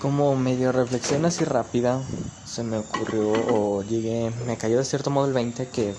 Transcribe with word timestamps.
Como 0.00 0.34
medio 0.34 0.72
reflexión 0.72 1.26
así 1.26 1.44
rápida, 1.44 2.00
se 2.46 2.62
me 2.62 2.78
ocurrió 2.78 3.28
o 3.28 3.82
llegué, 3.82 4.30
me 4.46 4.56
cayó 4.56 4.78
de 4.78 4.84
cierto 4.86 5.10
modo 5.10 5.26
el 5.26 5.34
20 5.34 5.68
que 5.68 5.94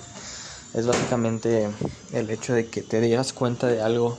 es 0.73 0.87
básicamente 0.87 1.69
el 2.11 2.31
hecho 2.31 2.55
de 2.55 2.67
que 2.67 2.81
te 2.81 2.99
dieras 2.99 3.31
cuenta 3.31 3.67
de 3.67 3.79
algo 3.79 4.17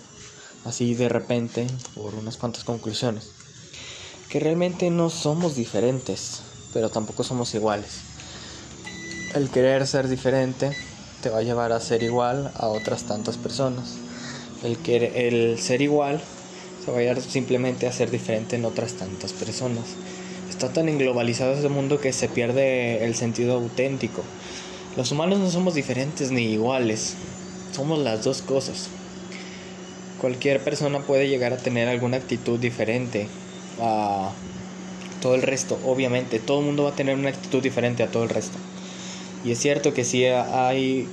así 0.64 0.95
de 0.95 1.08
repente 1.08 1.66
por 1.96 2.14
unas 2.14 2.37
cuantas 2.37 2.62
conclusiones. 2.62 3.32
Que 4.30 4.38
realmente 4.38 4.88
no 4.88 5.10
somos 5.10 5.56
diferentes, 5.56 6.42
pero 6.72 6.88
tampoco 6.88 7.24
somos 7.24 7.53
iguales. 7.53 8.03
El 9.35 9.51
querer 9.51 9.85
ser 9.88 10.06
diferente 10.06 10.76
te 11.22 11.28
va 11.28 11.38
a 11.38 11.42
llevar 11.42 11.72
a 11.72 11.80
ser 11.80 12.04
igual 12.04 12.53
a 12.54 12.69
otras 12.69 13.03
tantas 13.03 13.37
personas. 13.37 13.96
El, 14.62 14.78
querer, 14.78 15.17
el 15.17 15.58
ser 15.58 15.83
igual 15.83 16.23
se 16.84 16.91
va 16.91 16.98
a 16.98 17.02
ir 17.02 17.20
simplemente 17.20 17.87
a 17.87 17.92
ser 17.92 18.10
diferente 18.10 18.56
en 18.56 18.64
otras 18.64 18.95
tantas 18.95 19.32
personas. 19.32 19.84
Está 20.51 20.73
tan 20.73 20.88
englobalizado 20.88 21.55
ese 21.55 21.68
mundo 21.68 22.00
que 22.00 22.12
se 22.12 22.28
pierde 22.28 23.05
el 23.05 23.14
sentido 23.14 23.55
auténtico. 23.55 24.22
Los 24.96 25.12
humanos 25.12 25.38
no 25.38 25.50
somos 25.50 25.74
diferentes 25.74 26.30
ni 26.32 26.52
iguales, 26.52 27.14
somos 27.74 27.98
las 27.98 28.24
dos 28.24 28.42
cosas. 28.42 28.88
Cualquier 30.20 30.62
persona 30.62 31.00
puede 31.00 31.28
llegar 31.28 31.52
a 31.52 31.56
tener 31.56 31.88
alguna 31.88 32.18
actitud 32.18 32.58
diferente 32.58 33.28
a 33.80 34.33
todo 35.20 35.34
el 35.34 35.42
resto, 35.42 35.78
obviamente. 35.84 36.38
Todo 36.38 36.60
el 36.60 36.66
mundo 36.66 36.84
va 36.84 36.91
a 36.91 36.94
tener 36.94 37.16
una 37.16 37.30
actitud 37.30 37.62
diferente 37.62 38.02
a 38.02 38.08
todo 38.08 38.24
el 38.24 38.28
resto. 38.28 38.58
Y 39.44 39.52
es 39.52 39.58
cierto 39.58 39.94
que 39.94 40.05
sí 40.05 40.24
hay 40.27 41.08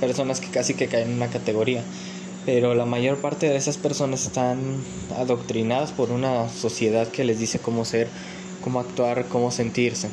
personas 0.00 0.40
que 0.40 0.48
casi 0.48 0.74
que 0.74 0.88
caen 0.88 1.08
en 1.08 1.16
una 1.16 1.28
categoría 1.28 1.82
pero 2.46 2.76
la 2.76 2.86
mayor 2.86 3.18
parte 3.18 3.50
de 3.50 3.56
esas 3.56 3.76
personas 3.76 4.24
están 4.24 4.80
adoctrinadas 5.18 5.90
por 5.90 6.12
una 6.12 6.48
sociedad 6.48 7.08
que 7.08 7.24
les 7.24 7.40
dice 7.40 7.58
cómo 7.58 7.84
ser, 7.84 8.08
cómo 8.62 8.78
actuar, 8.78 9.26
cómo 9.28 9.50
sentirse. 9.50 10.08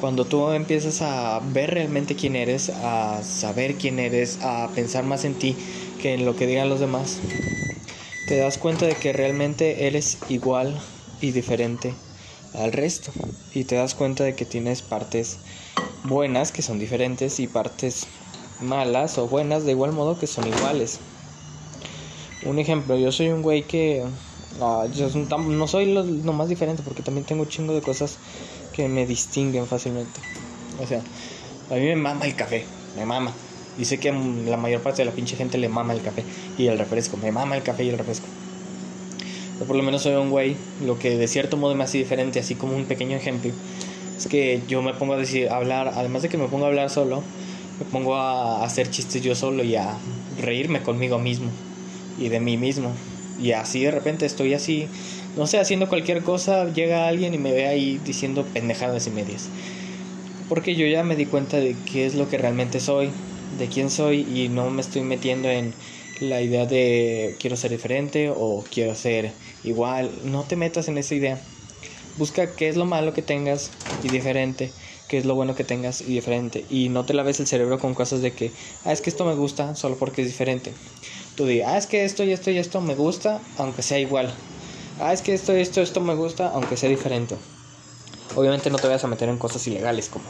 Cuando 0.00 0.24
tú 0.24 0.50
empiezas 0.52 1.02
a 1.02 1.40
ver 1.52 1.72
realmente 1.72 2.16
quién 2.16 2.36
eres, 2.36 2.70
a 2.70 3.22
saber 3.22 3.74
quién 3.74 3.98
eres, 3.98 4.38
a 4.42 4.70
pensar 4.74 5.04
más 5.04 5.26
en 5.26 5.34
ti 5.34 5.56
que 6.00 6.14
en 6.14 6.24
lo 6.24 6.34
que 6.36 6.46
digan 6.46 6.70
los 6.70 6.80
demás, 6.80 7.18
te 8.26 8.38
das 8.38 8.56
cuenta 8.56 8.86
de 8.86 8.94
que 8.94 9.12
realmente 9.12 9.86
eres 9.86 10.18
igual 10.30 10.74
y 11.20 11.32
diferente 11.32 11.94
al 12.54 12.72
resto. 12.72 13.12
Y 13.52 13.64
te 13.64 13.74
das 13.74 13.94
cuenta 13.94 14.24
de 14.24 14.34
que 14.34 14.46
tienes 14.46 14.80
partes 14.80 15.38
buenas 16.04 16.50
que 16.50 16.62
son 16.62 16.78
diferentes 16.78 17.40
y 17.40 17.46
partes 17.46 18.06
malas 18.60 19.18
o 19.18 19.28
buenas 19.28 19.64
de 19.64 19.72
igual 19.72 19.92
modo 19.92 20.18
que 20.18 20.26
son 20.26 20.46
iguales. 20.46 21.00
Un 22.44 22.58
ejemplo, 22.58 22.96
yo 22.96 23.10
soy 23.10 23.28
un 23.28 23.42
güey 23.42 23.62
que 23.64 24.04
ah, 24.60 24.86
no 24.88 25.66
soy 25.66 25.92
lo, 25.92 26.04
más 26.32 26.48
diferente 26.48 26.82
porque 26.84 27.02
también 27.02 27.26
tengo 27.26 27.42
un 27.42 27.48
chingo 27.48 27.74
de 27.74 27.82
cosas 27.82 28.16
que 28.72 28.88
me 28.88 29.06
distinguen 29.06 29.66
fácilmente. 29.66 30.20
O 30.80 30.86
sea, 30.86 31.00
a 31.70 31.74
mí 31.74 31.80
me 31.80 31.96
mama 31.96 32.26
el 32.26 32.36
café, 32.36 32.64
me 32.96 33.04
mama. 33.04 33.32
Y 33.76 33.84
sé 33.84 33.98
que 33.98 34.12
la 34.12 34.56
mayor 34.56 34.82
parte 34.82 35.02
de 35.02 35.06
la 35.06 35.12
pinche 35.12 35.36
gente 35.36 35.58
le 35.58 35.68
mama 35.68 35.92
el 35.92 36.00
café 36.00 36.24
y 36.56 36.66
el 36.66 36.78
refresco, 36.78 37.16
me 37.16 37.32
mama 37.32 37.56
el 37.56 37.62
café 37.62 37.84
y 37.84 37.88
el 37.88 37.98
refresco. 37.98 38.26
Yo 39.58 39.66
por 39.66 39.74
lo 39.74 39.82
menos 39.82 40.02
soy 40.02 40.14
un 40.14 40.30
güey, 40.30 40.56
lo 40.84 40.98
que 40.98 41.16
de 41.16 41.26
cierto 41.26 41.56
modo 41.56 41.74
me 41.74 41.82
hace 41.82 41.98
diferente, 41.98 42.38
así 42.38 42.54
como 42.54 42.76
un 42.76 42.84
pequeño 42.84 43.16
ejemplo, 43.16 43.50
es 44.16 44.28
que 44.28 44.62
yo 44.68 44.80
me 44.82 44.94
pongo 44.94 45.14
a 45.14 45.16
decir, 45.16 45.48
a 45.48 45.56
hablar, 45.56 45.92
además 45.96 46.22
de 46.22 46.28
que 46.28 46.38
me 46.38 46.46
pongo 46.46 46.66
a 46.66 46.68
hablar 46.68 46.90
solo, 46.90 47.22
me 47.80 47.84
pongo 47.84 48.16
a 48.16 48.64
hacer 48.64 48.90
chistes 48.90 49.22
yo 49.22 49.34
solo 49.34 49.64
y 49.64 49.74
a 49.74 49.96
reírme 50.40 50.82
conmigo 50.82 51.18
mismo 51.18 51.50
y 52.18 52.28
de 52.28 52.40
mí 52.40 52.56
mismo. 52.56 52.94
Y 53.38 53.52
así 53.52 53.84
de 53.84 53.92
repente 53.92 54.26
estoy 54.26 54.54
así, 54.54 54.90
no 55.36 55.46
sé, 55.46 55.58
haciendo 55.58 55.88
cualquier 55.88 56.22
cosa, 56.22 56.72
llega 56.72 57.06
alguien 57.06 57.34
y 57.34 57.38
me 57.38 57.52
ve 57.52 57.66
ahí 57.66 57.98
diciendo 57.98 58.44
pendejadas 58.52 59.06
y 59.06 59.10
medias. 59.10 59.50
Porque 60.48 60.74
yo 60.74 60.86
ya 60.86 61.04
me 61.04 61.16
di 61.16 61.26
cuenta 61.26 61.58
de 61.58 61.76
qué 61.84 62.06
es 62.06 62.14
lo 62.14 62.28
que 62.28 62.38
realmente 62.38 62.80
soy, 62.80 63.12
de 63.50 63.68
quién 63.68 63.90
soy 63.90 64.20
y 64.26 64.48
no 64.48 64.70
me 64.70 64.80
estoy 64.80 65.02
metiendo 65.02 65.48
en 65.50 65.74
la 66.20 66.40
idea 66.42 66.66
de 66.66 67.36
quiero 67.38 67.56
ser 67.56 67.70
diferente 67.70 68.30
o 68.34 68.64
quiero 68.70 68.94
ser 68.94 69.34
igual. 69.62 70.10
No 70.24 70.44
te 70.44 70.56
metas 70.56 70.88
en 70.88 70.98
esa 70.98 71.14
idea. 71.14 71.42
Busca 72.16 72.56
qué 72.56 72.68
es 72.68 72.76
lo 72.76 72.84
malo 72.84 73.12
que 73.12 73.22
tengas 73.22 73.72
y 74.02 74.08
diferente, 74.08 74.72
qué 75.06 75.18
es 75.18 75.26
lo 75.26 75.34
bueno 75.34 75.54
que 75.54 75.64
tengas 75.64 76.00
y 76.00 76.14
diferente. 76.14 76.66
Y 76.68 76.88
no 76.88 77.06
te 77.06 77.14
laves 77.14 77.40
el 77.40 77.46
cerebro 77.46 77.78
con 77.78 77.94
cosas 77.94 78.22
de 78.22 78.32
que, 78.34 78.52
ah, 78.84 78.92
es 78.92 79.00
que 79.00 79.10
esto 79.10 79.24
me 79.24 79.34
gusta 79.34 79.74
solo 79.76 79.98
porque 79.98 80.22
es 80.22 80.28
diferente 80.28 80.74
tú 81.38 81.46
digas, 81.46 81.70
ah, 81.70 81.78
es 81.78 81.86
que 81.86 82.04
esto 82.04 82.24
y 82.24 82.32
esto 82.32 82.50
y 82.50 82.58
esto 82.58 82.80
me 82.80 82.96
gusta, 82.96 83.40
aunque 83.58 83.82
sea 83.82 84.00
igual. 84.00 84.34
Ah, 84.98 85.12
es 85.12 85.22
que 85.22 85.32
esto 85.32 85.56
y 85.56 85.60
esto, 85.60 85.80
esto 85.80 86.00
me 86.00 86.16
gusta, 86.16 86.48
aunque 86.48 86.76
sea 86.76 86.88
diferente. 86.88 87.36
Obviamente 88.34 88.70
no 88.70 88.78
te 88.78 88.88
vayas 88.88 89.04
a 89.04 89.06
meter 89.06 89.28
en 89.28 89.38
cosas 89.38 89.64
ilegales 89.68 90.08
como, 90.08 90.24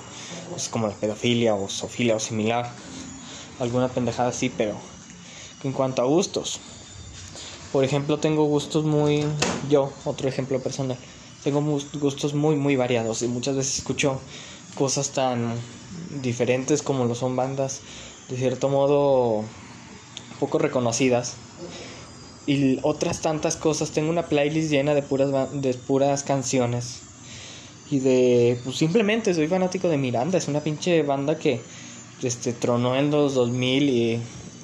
pues, 0.51 0.69
como 0.69 0.87
la 0.87 0.95
pedofilia 0.95 1.55
o 1.55 1.67
sofilia 1.71 2.15
o 2.15 2.21
similar. 2.21 2.71
Alguna 3.59 3.89
pendejada 3.89 4.29
así, 4.29 4.51
pero 4.51 4.79
en 5.65 5.73
cuanto 5.73 6.03
a 6.03 6.05
gustos. 6.05 6.61
Por 7.73 7.85
ejemplo, 7.85 8.19
tengo 8.19 8.45
gustos 8.45 8.85
muy... 8.85 9.25
Yo, 9.67 9.95
otro 10.05 10.29
ejemplo 10.29 10.63
personal. 10.63 10.99
Tengo 11.43 11.63
gustos 11.63 12.35
muy, 12.35 12.57
muy 12.57 12.77
variados 12.77 13.23
y 13.23 13.29
muchas 13.29 13.57
veces 13.57 13.79
escucho 13.79 14.21
cosas 14.75 15.13
tan 15.13 15.59
diferentes 16.11 16.83
como 16.83 17.07
lo 17.07 17.15
son 17.15 17.35
bandas. 17.35 17.81
De 18.29 18.37
cierto 18.37 18.69
modo 18.69 19.47
poco 20.39 20.59
reconocidas 20.59 21.37
y 22.47 22.79
otras 22.83 23.21
tantas 23.21 23.57
cosas. 23.57 23.91
Tengo 23.91 24.11
una 24.11 24.27
playlist 24.27 24.71
llena 24.71 24.95
de 24.95 25.03
puras, 25.03 25.31
de 25.53 25.75
puras 25.75 26.23
canciones. 26.23 27.03
Y 27.91 28.01
de, 28.01 28.59
pues 28.65 28.77
simplemente 28.77 29.35
soy 29.35 29.49
fanático 29.49 29.89
de 29.89 29.99
Miranda. 29.99 30.39
Es 30.39 30.49
una 30.49 30.61
pinche 30.61 31.03
banda 31.03 31.39
que 31.39 31.61
este, 32.23 32.53
tronó 32.53 32.97
en 32.97 33.11
los 33.11 33.35
2000 33.35 33.89
y 33.89 34.21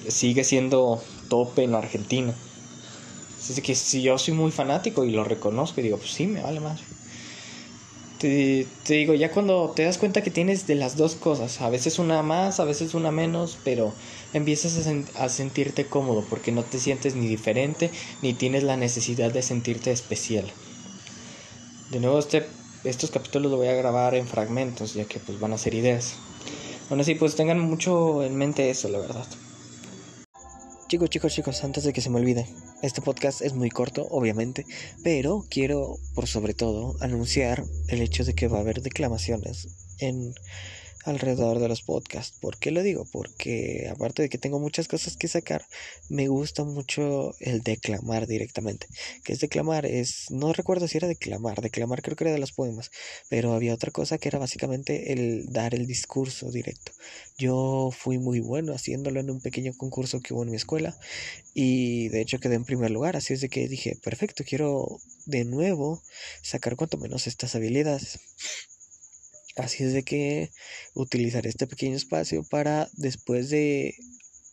sigue 0.08 0.44
siendo 0.44 1.02
tope 1.28 1.64
en 1.64 1.74
Argentina. 1.74 2.34
Así 3.38 3.60
que 3.60 3.74
si 3.74 4.02
yo 4.02 4.16
soy 4.16 4.32
muy 4.34 4.50
fanático 4.50 5.04
y 5.04 5.10
lo 5.10 5.24
reconozco 5.24 5.80
y 5.80 5.84
digo, 5.84 5.98
pues 5.98 6.10
sí, 6.10 6.26
me 6.26 6.42
vale 6.42 6.60
más. 6.60 6.80
Te, 8.24 8.66
te, 8.84 8.94
digo, 8.94 9.12
ya 9.12 9.30
cuando 9.30 9.72
te 9.76 9.82
das 9.82 9.98
cuenta 9.98 10.22
que 10.22 10.30
tienes 10.30 10.66
de 10.66 10.76
las 10.76 10.96
dos 10.96 11.14
cosas, 11.14 11.60
a 11.60 11.68
veces 11.68 11.98
una 11.98 12.22
más, 12.22 12.58
a 12.58 12.64
veces 12.64 12.94
una 12.94 13.10
menos, 13.10 13.58
pero 13.64 13.92
empiezas 14.32 14.88
a, 15.14 15.28
sentirte 15.28 15.88
cómodo 15.88 16.24
porque 16.30 16.50
no 16.50 16.64
te 16.64 16.78
sientes 16.78 17.16
ni 17.16 17.28
diferente 17.28 17.90
ni 18.22 18.32
tienes 18.32 18.62
la 18.62 18.78
necesidad 18.78 19.30
de 19.30 19.42
sentirte 19.42 19.90
especial. 19.90 20.54
De 21.90 22.00
nuevo, 22.00 22.18
este, 22.18 22.46
estos 22.82 23.10
capítulos 23.10 23.50
los 23.50 23.58
voy 23.58 23.68
a 23.68 23.74
grabar 23.74 24.14
en 24.14 24.26
fragmentos 24.26 24.94
ya 24.94 25.04
que 25.04 25.20
pues 25.20 25.38
van 25.38 25.52
a 25.52 25.58
ser 25.58 25.74
ideas. 25.74 26.14
Bueno, 26.88 27.02
así 27.02 27.16
pues 27.16 27.36
tengan 27.36 27.60
mucho 27.60 28.22
en 28.22 28.36
mente 28.36 28.70
eso, 28.70 28.88
la 28.88 29.00
verdad. 29.00 29.26
Chicos, 30.86 31.08
chicos, 31.08 31.32
chicos, 31.32 31.64
antes 31.64 31.84
de 31.84 31.94
que 31.94 32.02
se 32.02 32.10
me 32.10 32.18
olvide, 32.18 32.46
este 32.82 33.00
podcast 33.00 33.40
es 33.40 33.54
muy 33.54 33.70
corto, 33.70 34.06
obviamente, 34.10 34.66
pero 35.02 35.42
quiero, 35.48 35.96
por 36.14 36.26
sobre 36.26 36.52
todo, 36.52 36.94
anunciar 37.00 37.64
el 37.88 38.02
hecho 38.02 38.22
de 38.22 38.34
que 38.34 38.48
va 38.48 38.58
a 38.58 38.60
haber 38.60 38.82
declamaciones 38.82 39.68
en 39.98 40.34
alrededor 41.04 41.58
de 41.58 41.68
los 41.68 41.82
podcasts. 41.82 42.38
¿Por 42.40 42.58
qué 42.58 42.70
lo 42.70 42.82
digo? 42.82 43.06
Porque 43.10 43.88
aparte 43.90 44.22
de 44.22 44.28
que 44.28 44.38
tengo 44.38 44.58
muchas 44.58 44.88
cosas 44.88 45.16
que 45.16 45.28
sacar, 45.28 45.66
me 46.08 46.28
gusta 46.28 46.64
mucho 46.64 47.34
el 47.40 47.62
declamar 47.62 48.26
directamente. 48.26 48.86
¿Qué 49.22 49.34
es 49.34 49.40
declamar? 49.40 49.86
Es, 49.86 50.30
no 50.30 50.52
recuerdo 50.52 50.88
si 50.88 50.98
era 50.98 51.08
declamar, 51.08 51.60
declamar 51.60 52.02
creo 52.02 52.16
que 52.16 52.24
era 52.24 52.32
de 52.32 52.38
los 52.38 52.52
poemas, 52.52 52.90
pero 53.28 53.52
había 53.52 53.74
otra 53.74 53.90
cosa 53.90 54.18
que 54.18 54.28
era 54.28 54.38
básicamente 54.38 55.12
el 55.12 55.46
dar 55.46 55.74
el 55.74 55.86
discurso 55.86 56.50
directo. 56.50 56.92
Yo 57.36 57.90
fui 57.96 58.18
muy 58.18 58.40
bueno 58.40 58.72
haciéndolo 58.72 59.20
en 59.20 59.30
un 59.30 59.40
pequeño 59.40 59.72
concurso 59.76 60.20
que 60.20 60.34
hubo 60.34 60.44
en 60.44 60.50
mi 60.50 60.56
escuela 60.56 60.96
y 61.52 62.08
de 62.08 62.20
hecho 62.20 62.38
quedé 62.38 62.56
en 62.56 62.64
primer 62.64 62.90
lugar, 62.90 63.16
así 63.16 63.34
es 63.34 63.40
de 63.40 63.48
que 63.48 63.68
dije, 63.68 63.96
perfecto, 64.02 64.44
quiero 64.44 65.00
de 65.26 65.44
nuevo 65.44 66.02
sacar 66.42 66.76
cuanto 66.76 66.98
menos 66.98 67.26
estas 67.26 67.54
habilidades. 67.54 68.18
Así 69.56 69.84
es 69.84 69.92
de 69.92 70.02
que 70.02 70.50
utilizaré 70.94 71.48
este 71.48 71.66
pequeño 71.66 71.96
espacio 71.96 72.42
para 72.42 72.88
después 72.94 73.50
de 73.50 73.94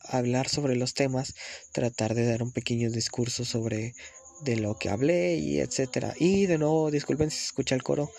hablar 0.04 0.48
sobre 0.48 0.76
los 0.76 0.94
temas, 0.94 1.34
tratar 1.72 2.14
de 2.14 2.26
dar 2.26 2.42
un 2.42 2.52
pequeño 2.52 2.90
discurso 2.90 3.44
sobre 3.44 3.94
de 4.42 4.56
lo 4.56 4.76
que 4.76 4.90
hablé 4.90 5.36
y 5.36 5.60
etcétera. 5.60 6.14
Y 6.18 6.46
de 6.46 6.58
nuevo, 6.58 6.90
disculpen 6.90 7.30
si 7.30 7.38
se 7.38 7.46
escucha 7.46 7.74
el 7.74 7.82
coro, 7.82 8.10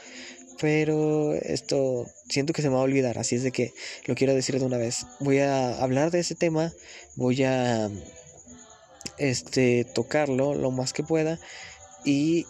pero 0.59 1.33
esto 1.33 2.05
siento 2.29 2.53
que 2.53 2.61
se 2.61 2.69
me 2.69 2.75
va 2.75 2.81
a 2.81 2.85
olvidar, 2.85 3.17
así 3.17 3.35
es 3.35 3.43
de 3.43 3.51
que 3.51 3.73
lo 4.05 4.15
quiero 4.15 4.33
decir 4.33 4.59
de 4.59 4.65
una 4.65 4.77
vez. 4.77 5.05
Voy 5.19 5.39
a 5.39 5.81
hablar 5.81 6.11
de 6.11 6.19
ese 6.19 6.35
tema, 6.35 6.73
voy 7.15 7.43
a 7.43 7.89
este 9.17 9.85
tocarlo 9.85 10.53
lo 10.55 10.71
más 10.71 10.93
que 10.93 11.03
pueda 11.03 11.39
y 12.05 12.45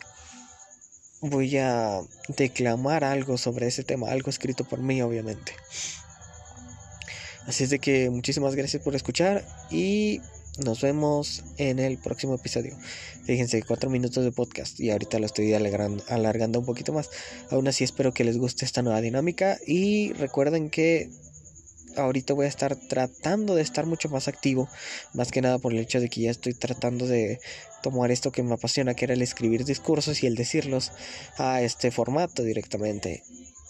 voy 1.24 1.58
a 1.58 2.02
declamar 2.28 3.04
algo 3.04 3.38
sobre 3.38 3.68
ese 3.68 3.84
tema, 3.84 4.12
algo 4.12 4.30
escrito 4.30 4.66
por 4.66 4.80
mí 4.80 5.02
obviamente. 5.02 5.54
Así 7.48 7.64
es 7.64 7.70
de 7.70 7.80
que 7.80 8.10
muchísimas 8.10 8.56
gracias 8.56 8.84
por 8.84 8.96
escuchar 8.96 9.44
y 9.72 10.22
Nos 10.64 10.81
vemos 10.81 11.44
en 11.58 11.80
el 11.80 11.98
próximo 11.98 12.36
episodio. 12.36 12.78
Fíjense, 13.24 13.64
cuatro 13.64 13.90
minutos 13.90 14.24
de 14.24 14.31
podcast 14.31 14.80
y 14.80 14.92
ahorita 14.92 15.18
lo 15.18 15.25
estoy 15.25 15.52
alargando 15.52 16.60
un 16.60 16.66
poquito 16.66 16.94
más. 16.94 17.10
Aún 17.50 17.68
así 17.68 17.84
espero 17.84 18.14
que 18.14 18.24
les 18.24 18.38
guste 18.38 18.64
esta 18.64 18.84
nueva 18.84 19.02
dinámica 19.02 19.58
y 19.66 20.14
recuerden 20.14 20.70
que 20.70 21.10
ahorita 21.98 22.34
voy 22.34 22.45
a 22.45 22.50
estar 22.50 22.75
tratando 22.75 23.56
de 23.56 23.62
estar 23.62 23.86
mucho 23.86 24.10
más 24.10 24.28
activo, 24.28 24.69
más 25.13 25.31
que 25.31 25.42
nada 25.42 25.60
por 25.60 25.74
el 25.74 25.80
hecho 25.80 26.00
de 26.00 26.10
que 26.10 26.22
ya 26.22 26.31
estoy 26.31 26.54
tratando 26.54 27.07
de 27.07 27.40
tomar 27.81 28.12
esto 28.12 28.31
que 28.31 28.44
me 28.44 28.54
apasiona, 28.54 28.94
que 28.94 29.06
era 29.06 29.13
el 29.13 29.22
escribir 29.22 29.66
discursos 29.66 30.24
y 30.24 30.28
el 30.28 30.36
decirlos 30.36 30.92
a 31.38 31.62
este 31.62 31.92
formato 31.92 32.44
directamente. 32.44 33.24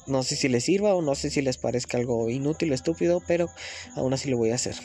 No 0.05 0.23
sé 0.23 0.35
si 0.35 0.49
les 0.49 0.65
sirva 0.65 0.95
o 0.95 1.01
no 1.01 1.15
sé 1.15 1.29
si 1.29 1.41
les 1.41 1.57
parezca 1.57 1.97
algo 1.97 2.29
inútil 2.29 2.71
o 2.71 2.75
estúpido, 2.75 3.21
pero 3.25 3.49
aún 3.95 4.13
así 4.13 4.29
lo 4.29 4.37
voy 4.37 4.51
a 4.51 4.55
hacer 4.55 4.75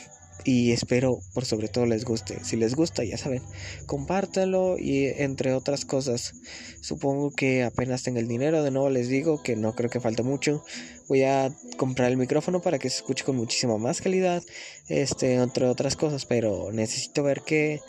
y 0.43 0.71
espero 0.71 1.19
por 1.33 1.45
sobre 1.45 1.67
todo 1.67 1.85
les 1.85 2.05
guste. 2.05 2.43
Si 2.43 2.55
les 2.55 2.75
gusta, 2.75 3.03
ya 3.03 3.17
saben, 3.17 3.41
compártanlo 3.85 4.77
y 4.77 5.05
entre 5.05 5.53
otras 5.53 5.85
cosas. 5.85 6.33
Supongo 6.81 7.31
que 7.31 7.63
apenas 7.63 8.03
tenga 8.03 8.19
el 8.19 8.27
dinero, 8.27 8.63
de 8.63 8.71
nuevo 8.71 8.89
les 8.89 9.09
digo 9.09 9.43
que 9.43 9.55
no 9.55 9.75
creo 9.75 9.89
que 9.89 9.99
falte 9.99 10.23
mucho. 10.23 10.63
Voy 11.07 11.23
a 11.23 11.51
comprar 11.77 12.11
el 12.11 12.17
micrófono 12.17 12.61
para 12.61 12.79
que 12.79 12.89
se 12.89 12.97
escuche 12.97 13.25
con 13.25 13.35
muchísima 13.35 13.77
más 13.77 14.01
calidad, 14.01 14.43
este, 14.87 15.35
entre 15.35 15.65
otras 15.65 15.95
cosas, 15.95 16.25
pero 16.25 16.71
necesito 16.71 17.23
ver 17.23 17.41
que 17.41 17.81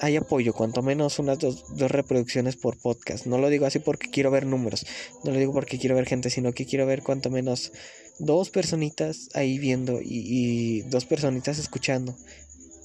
hay 0.00 0.16
apoyo, 0.16 0.52
cuanto 0.52 0.82
menos 0.82 1.18
unas 1.18 1.38
dos, 1.38 1.64
dos, 1.76 1.90
reproducciones 1.90 2.56
por 2.56 2.76
podcast. 2.78 3.26
No 3.26 3.38
lo 3.38 3.48
digo 3.48 3.66
así 3.66 3.78
porque 3.78 4.10
quiero 4.10 4.30
ver 4.30 4.46
números, 4.46 4.86
no 5.24 5.32
lo 5.32 5.38
digo 5.38 5.52
porque 5.52 5.78
quiero 5.78 5.94
ver 5.94 6.06
gente, 6.06 6.30
sino 6.30 6.52
que 6.52 6.66
quiero 6.66 6.86
ver 6.86 7.02
cuanto 7.02 7.30
menos 7.30 7.72
dos 8.18 8.50
personitas 8.50 9.28
ahí 9.34 9.58
viendo 9.58 10.00
y, 10.02 10.82
dos 10.82 11.04
personitas 11.04 11.58
escuchando. 11.58 12.16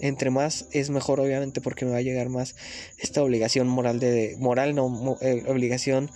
Entre 0.01 0.29
más 0.29 0.67
es 0.71 0.89
mejor, 0.89 1.19
obviamente, 1.19 1.59
porque 1.59 1.83
me 1.83 1.91
va 1.91 1.97
a 1.97 2.01
llegar 2.01 2.29
más 2.29 2.55
esta 2.97 3.21
obligación 3.21 3.67
moral 3.67 3.99
de, 3.99 4.37
moral 4.39 4.73
no, 4.73 5.17
eh, 5.19 5.43
obligación 5.47 6.09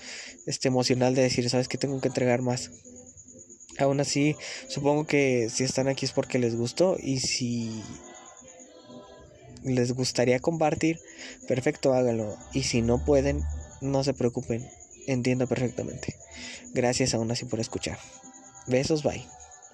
este 0.46 0.70
emocional 0.70 1.16
de 1.16 1.24
decir, 1.24 1.50
sabes 1.50 1.68
que 1.68 1.78
tengo 1.78 2.00
que 2.00 2.08
entregar 2.08 2.42
más. 2.42 2.72
Aún 3.80 4.00
así, 4.00 4.38
supongo 4.70 5.06
que 5.06 5.50
si 5.50 5.64
están 5.64 5.88
aquí 5.88 6.06
es 6.06 6.14
porque 6.14 6.40
les 6.40 6.56
gustó 6.56 6.96
y 7.02 7.20
si 7.20 7.84
les 9.64 9.94
gustaría 9.94 10.40
compartir, 10.40 11.00
perfecto, 11.48 11.94
háganlo. 11.94 12.38
Y 12.54 12.64
si 12.64 12.82
no 12.82 13.04
pueden, 13.04 13.44
no 13.82 14.04
se 14.04 14.14
preocupen, 14.14 14.68
entiendo 15.08 15.48
perfectamente. 15.48 16.16
Gracias 16.74 17.14
aún 17.14 17.32
así 17.32 17.46
por 17.46 17.60
escuchar. 17.60 17.98
Besos, 18.68 19.04
bye. 19.04 19.26